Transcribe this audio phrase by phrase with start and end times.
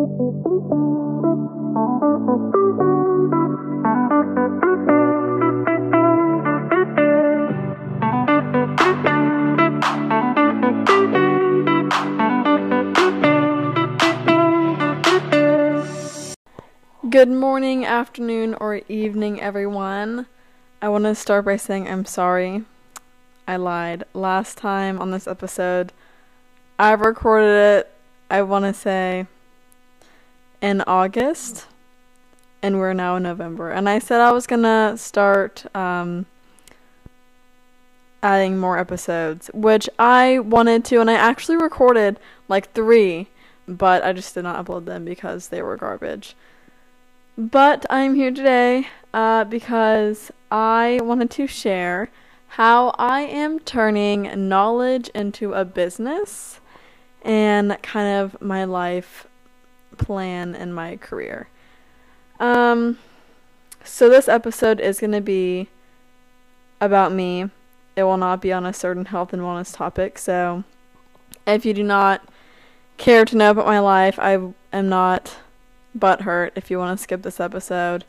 [0.00, 0.08] Good
[17.28, 20.24] morning, afternoon, or evening, everyone.
[20.80, 22.64] I want to start by saying I'm sorry.
[23.46, 24.04] I lied.
[24.14, 25.92] Last time on this episode,
[26.78, 27.92] I recorded it,
[28.30, 29.26] I want to say,
[30.60, 31.66] in August,
[32.62, 33.70] and we're now in November.
[33.70, 36.26] And I said I was to start um,
[38.22, 43.28] adding more episodes, which I wanted to, and I actually recorded like three,
[43.66, 46.36] but I just did not upload them because they were garbage.
[47.38, 52.10] But I'm here today uh, because I wanted to share
[52.54, 56.60] how I am turning knowledge into a business
[57.22, 59.26] and kind of my life
[60.00, 61.48] plan and my career.
[62.40, 62.98] Um,
[63.84, 65.68] so this episode is going to be
[66.80, 67.50] about me.
[67.94, 70.18] It will not be on a certain health and wellness topic.
[70.18, 70.64] So
[71.46, 72.26] if you do not
[72.96, 74.38] care to know about my life, I
[74.72, 75.36] am not
[75.96, 78.04] butthurt if you want to skip this episode.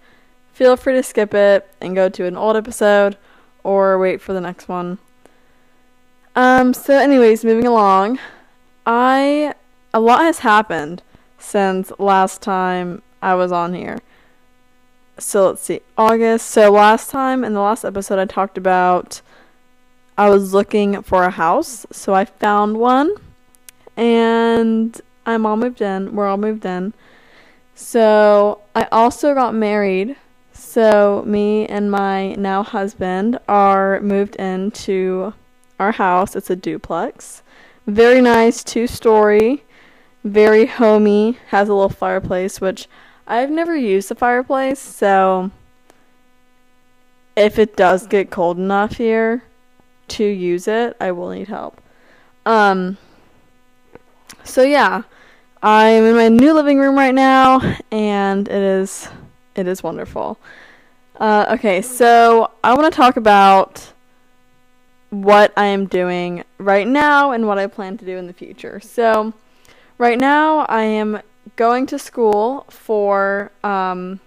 [0.53, 3.17] Feel free to skip it and go to an old episode
[3.63, 4.97] or wait for the next one.
[6.35, 8.19] Um, so anyways, moving along.
[8.85, 9.53] I
[9.93, 11.03] a lot has happened
[11.41, 13.99] since last time I was on here.
[15.17, 15.81] So let's see.
[15.97, 16.47] August.
[16.47, 19.21] So last time in the last episode I talked about
[20.17, 23.15] I was looking for a house, so I found one
[23.97, 26.15] and I'm all moved in.
[26.15, 26.93] We're all moved in.
[27.75, 30.15] So I also got married.
[30.53, 35.33] So me and my now husband are moved into
[35.79, 36.35] our house.
[36.35, 37.41] It's a duplex.
[37.87, 39.63] Very nice, two story,
[40.23, 42.87] very homey, has a little fireplace, which
[43.27, 45.51] I've never used a fireplace, so
[47.35, 49.43] if it does get cold enough here
[50.09, 51.81] to use it, I will need help.
[52.45, 52.97] Um
[54.43, 55.03] so yeah,
[55.61, 59.07] I'm in my new living room right now, and it is
[59.55, 60.39] it is wonderful.
[61.19, 63.91] Uh, okay, so I want to talk about
[65.11, 68.79] what I am doing right now and what I plan to do in the future.
[68.79, 69.33] So,
[70.01, 71.21] right now I am
[71.57, 74.19] going to school for um,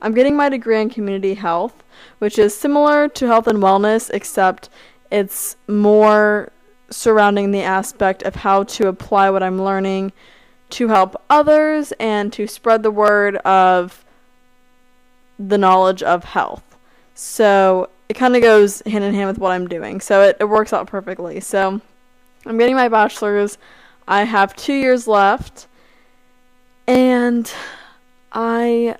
[0.00, 1.82] I'm getting my degree in community health,
[2.20, 4.68] which is similar to health and wellness, except
[5.10, 6.52] it's more
[6.90, 10.12] surrounding the aspect of how to apply what I'm learning
[10.70, 14.04] to help others and to spread the word of
[15.40, 16.62] the knowledge of health.
[17.16, 20.00] So it kind of goes hand in hand with what I'm doing.
[20.00, 21.40] So it, it works out perfectly.
[21.40, 21.80] So
[22.46, 23.58] I'm getting my bachelor's.
[24.08, 25.68] I have two years left.
[26.86, 27.52] And
[28.32, 28.96] I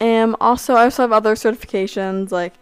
[0.00, 2.54] am also, I also have other certifications like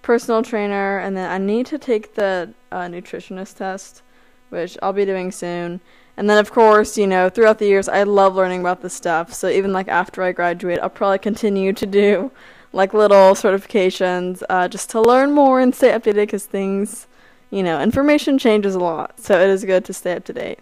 [0.00, 4.02] personal trainer, and then I need to take the uh, nutritionist test,
[4.50, 5.80] which I'll be doing soon.
[6.16, 9.34] And then, of course, you know, throughout the years, I love learning about this stuff.
[9.34, 12.30] So even like after I graduate, I'll probably continue to do
[12.72, 17.08] like little certifications uh, just to learn more and stay updated because things,
[17.50, 19.18] you know, information changes a lot.
[19.18, 20.60] So it is good to stay up to date.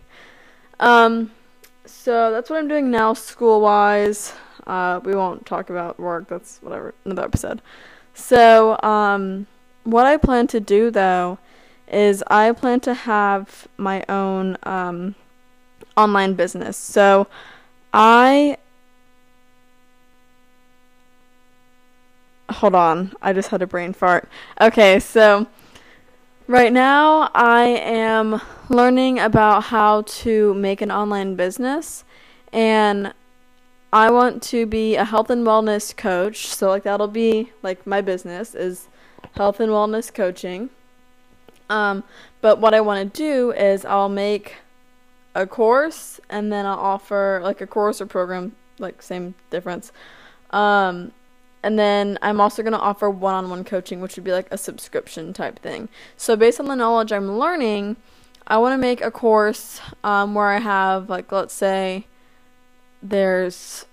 [0.80, 1.30] Um,
[1.84, 4.34] so that's what I'm doing now, school wise.
[4.66, 6.28] Uh, we won't talk about work.
[6.28, 7.62] That's whatever another episode.
[8.14, 9.46] So, um,
[9.84, 11.38] what I plan to do though
[11.86, 15.14] is I plan to have my own um,
[15.96, 16.76] online business.
[16.76, 17.28] So,
[17.92, 18.58] I
[22.50, 23.12] hold on.
[23.22, 24.28] I just had a brain fart.
[24.60, 25.46] Okay, so
[26.48, 32.04] right now I am learning about how to make an online business
[32.52, 33.12] and
[33.92, 36.48] I want to be a health and wellness coach.
[36.48, 38.88] So like that'll be like my business is
[39.36, 40.70] health and wellness coaching.
[41.68, 42.04] Um,
[42.40, 44.56] but what I want to do is I'll make
[45.34, 49.92] a course and then I'll offer like a course or program, like same difference.
[50.50, 51.12] Um,
[51.62, 54.48] and then I'm also going to offer one on one coaching, which would be like
[54.50, 55.88] a subscription type thing.
[56.16, 57.96] So, based on the knowledge I'm learning,
[58.46, 62.06] I want to make a course um, where I have, like, let's say,
[63.02, 63.86] there's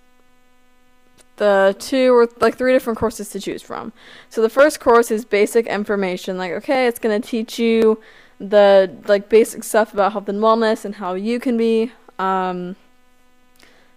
[1.37, 3.91] the two or like three different courses to choose from.
[4.29, 7.99] So the first course is basic information, like okay, it's going to teach you
[8.39, 12.75] the like basic stuff about health and wellness and how you can be um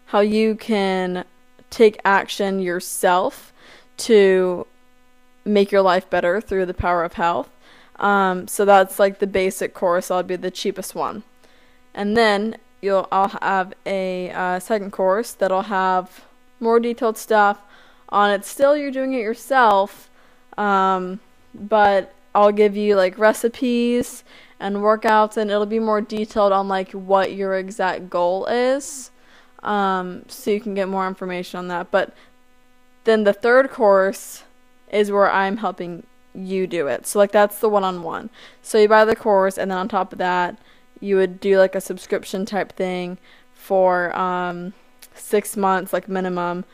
[0.07, 1.25] how you can
[1.69, 3.53] take action yourself
[3.99, 4.67] to
[5.45, 7.49] make your life better through the power of health.
[7.97, 10.09] Um, so that's like the basic course.
[10.09, 11.23] That'll be the cheapest one.
[11.95, 16.25] And then you'll I'll have a uh, second course that'll have
[16.61, 17.61] more detailed stuff
[18.09, 18.45] on it.
[18.45, 20.11] Still, you're doing it yourself,
[20.59, 21.21] um,
[21.55, 24.25] but I'll give you like recipes
[24.61, 29.11] and workouts, and it'll be more detailed on like what your exact goal is,
[29.63, 31.91] um, so you can get more information on that.
[31.91, 32.15] But
[33.07, 34.45] then the third course
[34.93, 36.05] is where I'm helping
[36.35, 37.07] you do it.
[37.07, 38.29] So like that's the one-on-one.
[38.61, 40.59] So you buy the course, and then on top of that,
[41.01, 43.19] you would do like a subscription type thing
[43.55, 44.75] for um,
[45.15, 46.65] six months, like minimum.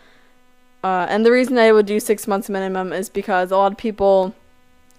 [0.83, 3.79] Uh, and the reason I would do six months minimum is because a lot of
[3.79, 4.35] people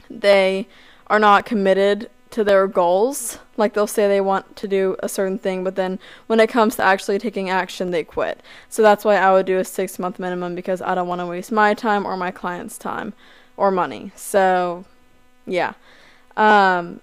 [0.10, 0.68] they
[1.08, 3.38] are not committed to their goals.
[3.58, 6.76] Like they'll say they want to do a certain thing, but then when it comes
[6.76, 8.42] to actually taking action, they quit.
[8.70, 11.28] So that's why I would do a six month minimum because I don't want to
[11.28, 13.14] waste my time or my client's time
[13.56, 14.12] or money.
[14.16, 14.86] So,
[15.46, 15.74] yeah.
[16.36, 17.02] Um,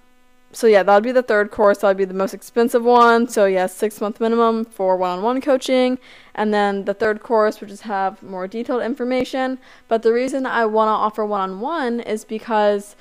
[0.53, 1.79] so yeah, that would be the third course.
[1.79, 3.29] That would be the most expensive one.
[3.29, 5.99] So yeah, six month minimum for one on one coaching.
[6.35, 9.61] And then the third course, which is have more detailed information.
[9.87, 12.97] But the reason I want to offer one on one is because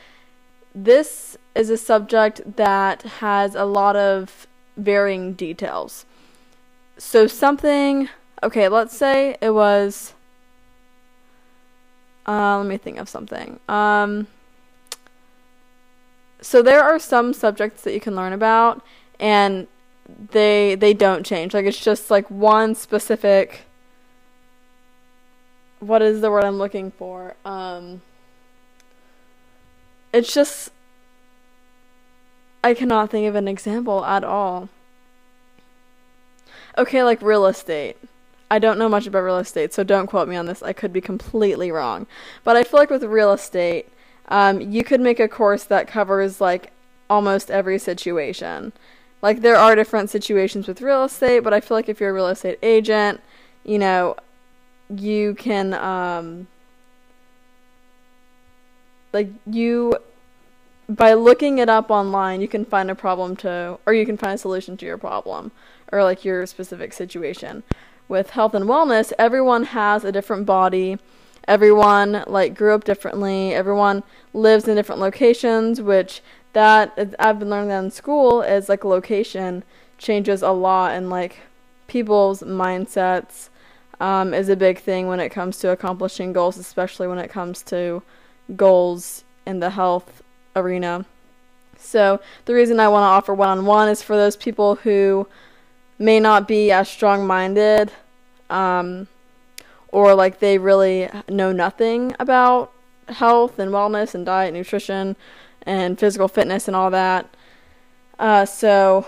[0.73, 6.05] this is a subject that has a lot of varying details.
[6.97, 8.09] So something,
[8.43, 10.13] okay, let's say it was.
[12.27, 13.59] Uh, let me think of something.
[13.67, 14.27] Um,
[16.41, 18.81] so there are some subjects that you can learn about
[19.19, 19.67] and
[20.31, 23.61] they they don't change like it's just like one specific
[25.79, 28.01] what is the word i'm looking for um
[30.13, 30.71] it's just
[32.63, 34.69] i cannot think of an example at all
[36.77, 37.97] okay like real estate
[38.51, 40.63] I don't know much about real estate, so don't quote me on this.
[40.63, 42.07] I could be completely wrong.
[42.43, 43.87] But I feel like with real estate,
[44.29, 46.71] um, you could make a course that covers like
[47.09, 48.73] almost every situation.
[49.21, 52.13] Like there are different situations with real estate, but I feel like if you're a
[52.13, 53.21] real estate agent,
[53.63, 54.15] you know,
[54.89, 56.47] you can um
[59.13, 59.95] like you
[60.87, 64.33] by looking it up online, you can find a problem to or you can find
[64.33, 65.51] a solution to your problem
[65.91, 67.63] or like your specific situation.
[68.07, 70.97] With health and wellness, everyone has a different body
[71.49, 73.53] everyone like grew up differently.
[73.53, 74.03] Everyone
[74.33, 76.21] lives in different locations, which
[76.53, 79.63] that I've been learning that in school is like location
[79.97, 81.39] changes a lot and like
[81.87, 83.49] people's mindsets
[83.99, 87.63] um, is a big thing when it comes to accomplishing goals, especially when it comes
[87.63, 88.01] to
[88.55, 90.21] goals in the health
[90.55, 91.05] arena.
[91.77, 95.27] So the reason I want to offer one-on-one is for those people who
[95.97, 97.91] may not be as strong-minded.
[98.49, 99.07] Um,
[99.91, 102.71] or like they really know nothing about
[103.07, 105.15] health and wellness and diet, and nutrition,
[105.63, 107.27] and physical fitness and all that.
[108.19, 109.07] Uh, so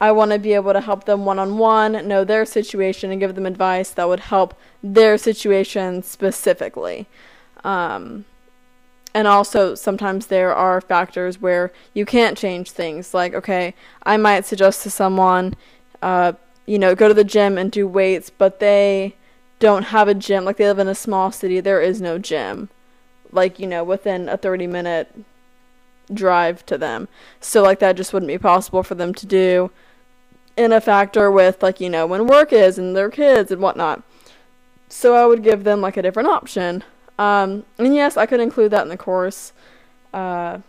[0.00, 3.20] I want to be able to help them one on one, know their situation, and
[3.20, 7.06] give them advice that would help their situation specifically.
[7.64, 8.26] Um,
[9.16, 13.14] and also, sometimes there are factors where you can't change things.
[13.14, 13.72] Like, okay,
[14.02, 15.54] I might suggest to someone,
[16.02, 16.34] uh,
[16.66, 19.14] you know, go to the gym and do weights, but they
[19.58, 20.44] don't have a gym.
[20.44, 22.68] Like they live in a small city, there is no gym.
[23.32, 25.10] Like, you know, within a 30 minute
[26.12, 27.08] drive to them.
[27.40, 29.70] So like that just wouldn't be possible for them to do
[30.58, 34.02] in a factor with like, you know, when work is and their kids and whatnot.
[34.90, 36.84] So I would give them like a different option.
[37.18, 39.52] Um, and yes, I could include that in the course.
[40.12, 40.60] Uh,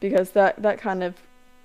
[0.00, 1.14] because that that kind of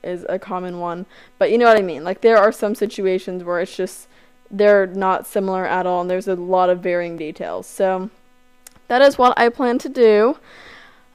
[0.01, 1.05] is a common one.
[1.37, 2.05] But you know what I mean?
[2.05, 4.07] Like there are some situations where it's just
[4.49, 7.67] they're not similar at all, and there's a lot of varying details.
[7.67, 8.09] So
[8.87, 10.37] that is what I plan to do.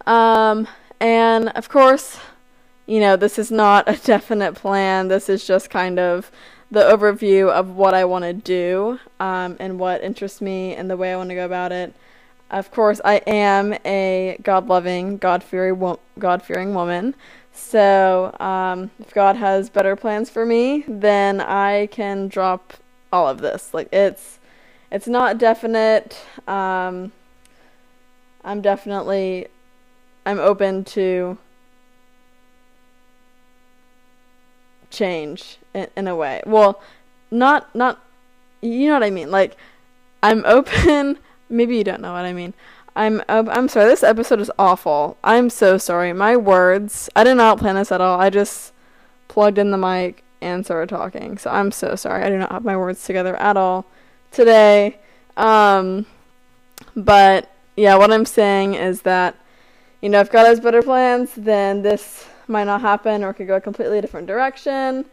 [0.07, 0.69] Um,
[1.01, 2.19] and of course,
[2.87, 5.09] you know, this is not a definite plan.
[5.09, 6.31] This is just kind of
[6.71, 10.97] the overview of what I want to do um, and what interests me and the
[10.97, 11.95] way I want to go about it.
[12.51, 17.15] Of course, I am a God-loving, God-fearing, wo- God-fearing woman.
[17.53, 22.75] So, um, if God has better plans for me, then I can drop
[23.13, 23.73] all of this.
[23.73, 24.41] Like it's
[24.91, 26.21] it's not definite.
[26.49, 27.13] Um,
[28.45, 29.47] I'm definitely
[30.27, 31.39] I'm open to
[34.91, 36.43] change in, in a way.
[36.45, 36.83] Well,
[37.31, 38.01] not not
[38.61, 39.31] you know what I mean.
[39.31, 39.57] Like
[40.23, 41.19] I'm open.
[41.55, 42.53] Maybe you don't know what I mean.
[42.97, 43.87] I'm uh, I'm sorry.
[43.87, 45.17] This episode is awful.
[45.23, 46.13] I'm so sorry.
[46.13, 47.09] My words.
[47.15, 48.21] I did not plan this at all.
[48.21, 48.73] I just
[49.29, 51.39] plugged in the mic and started talking.
[51.39, 52.25] So I'm so sorry.
[52.25, 53.87] I do not have my words together at all
[54.31, 54.99] today.
[55.37, 56.07] Um,
[56.97, 59.37] but yeah, what I'm saying is that,
[60.01, 63.57] you know, if God has better plans, then this might not happen or could go
[63.57, 65.05] a completely different direction.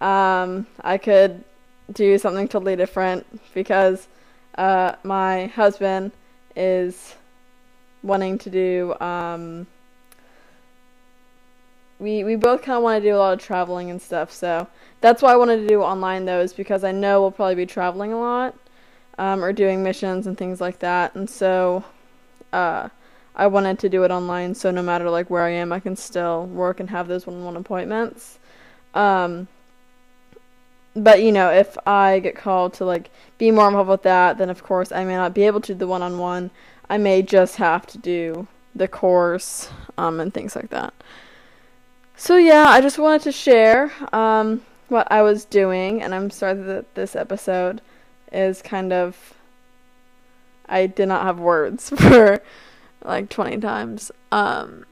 [0.00, 1.44] um, I could
[1.92, 4.08] do something totally different because
[4.56, 6.12] uh, my husband
[6.56, 7.14] is
[8.02, 8.94] wanting to do.
[9.00, 9.66] Um,
[11.98, 14.66] we we both kind of want to do a lot of traveling and stuff, so
[15.00, 18.12] that's why I wanted to do online those because I know we'll probably be traveling
[18.12, 18.54] a lot
[19.18, 21.84] um, or doing missions and things like that, and so
[22.52, 22.88] uh,
[23.36, 25.94] I wanted to do it online so no matter like where I am, I can
[25.94, 28.38] still work and have those one-on-one appointments.
[28.94, 29.48] Um,
[30.94, 34.50] but you know, if I get called to like be more involved with that, then
[34.50, 36.50] of course I may not be able to do the one-on-one.
[36.88, 40.92] I may just have to do the course um, and things like that.
[42.16, 46.54] So yeah, I just wanted to share um, what I was doing, and I'm sorry
[46.54, 47.80] that this episode
[48.32, 49.34] is kind of
[50.68, 52.40] I did not have words for
[53.04, 54.10] like 20 times.
[54.30, 54.86] Um,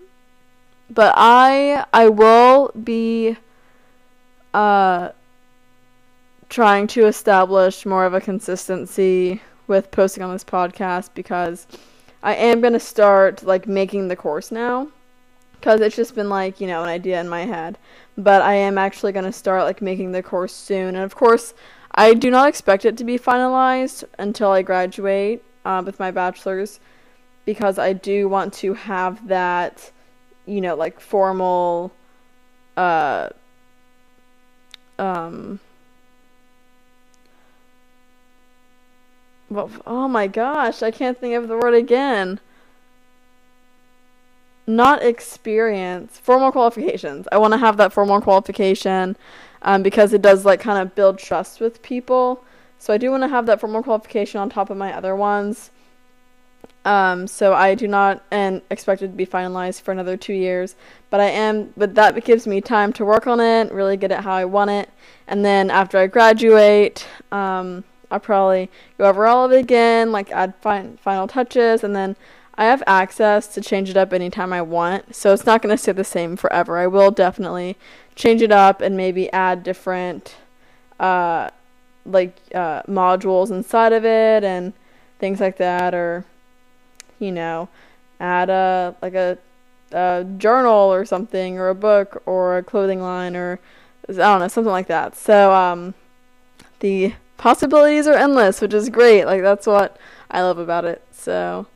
[0.91, 3.37] but I I will be
[4.55, 5.11] uh
[6.49, 11.67] trying to establish more of a consistency with posting on this podcast because
[12.23, 14.89] I am going to start like making the course now
[15.61, 17.79] cuz it's just been like, you know, an idea in my head.
[18.17, 20.95] But I am actually going to start like making the course soon.
[20.95, 21.55] And of course,
[21.95, 26.81] I do not expect it to be finalized until I graduate uh, with my bachelor's
[27.45, 29.91] because I do want to have that,
[30.47, 31.93] you know, like formal,
[32.77, 33.31] uh,
[34.99, 35.61] um,
[39.51, 42.41] oh my gosh, I can't think of the word again.
[44.67, 47.27] Not experience, formal qualifications.
[47.33, 49.17] I want to have that formal qualification
[49.63, 52.45] um, because it does like kind of build trust with people.
[52.79, 55.71] So I do want to have that formal qualification on top of my other ones.
[56.85, 60.77] Um, so I do not and expect it to be finalized for another two years.
[61.11, 64.21] But I am, but that gives me time to work on it, really get it
[64.21, 64.89] how I want it,
[65.27, 70.31] and then after I graduate, um, I'll probably go over all of it again, like
[70.31, 72.17] add fin- final touches, and then
[72.55, 75.15] I have access to change it up anytime I want.
[75.15, 76.79] So it's not going to stay the same forever.
[76.79, 77.77] I will definitely
[78.15, 80.37] change it up and maybe add different,
[80.99, 81.51] uh,
[82.05, 84.73] like uh, modules inside of it and
[85.19, 86.25] things like that, or
[87.19, 87.69] you know,
[88.21, 89.39] add a like a,
[89.93, 93.61] a journal or something, or a book, or a clothing line, or
[94.09, 95.15] I don't know, something like that.
[95.17, 95.95] So um,
[96.81, 99.25] the possibilities are endless, which is great.
[99.25, 99.97] Like that's what
[100.31, 101.03] I love about it.
[101.11, 101.67] So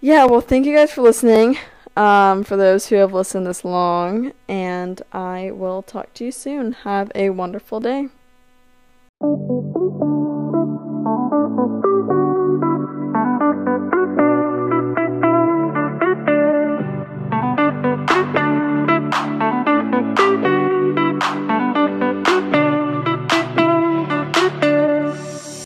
[0.00, 1.56] yeah, well, thank you guys for listening.
[1.96, 6.72] Um, for those who have listened this long, and I will talk to you soon.
[6.72, 8.08] Have a wonderful day.